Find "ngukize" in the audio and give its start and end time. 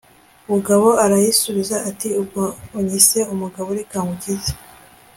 4.05-4.51